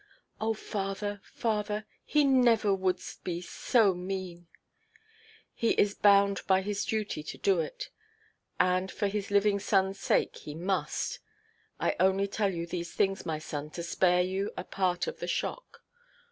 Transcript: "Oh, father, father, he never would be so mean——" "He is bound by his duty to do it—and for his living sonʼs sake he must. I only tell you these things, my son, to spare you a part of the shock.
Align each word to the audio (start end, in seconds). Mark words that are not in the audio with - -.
"Oh, 0.39 0.55
father, 0.55 1.21
father, 1.23 1.85
he 2.03 2.23
never 2.23 2.73
would 2.73 2.99
be 3.23 3.39
so 3.39 3.93
mean——" 3.93 4.47
"He 5.53 5.73
is 5.73 5.93
bound 5.93 6.41
by 6.47 6.63
his 6.63 6.85
duty 6.85 7.21
to 7.21 7.37
do 7.37 7.59
it—and 7.59 8.91
for 8.91 9.05
his 9.07 9.29
living 9.29 9.59
sonʼs 9.59 9.95
sake 9.97 10.37
he 10.37 10.55
must. 10.55 11.19
I 11.79 11.95
only 11.99 12.27
tell 12.27 12.51
you 12.51 12.65
these 12.65 12.91
things, 12.95 13.27
my 13.27 13.37
son, 13.37 13.69
to 13.77 13.83
spare 13.83 14.23
you 14.23 14.49
a 14.57 14.63
part 14.63 15.05
of 15.05 15.19
the 15.19 15.27
shock. 15.27 15.83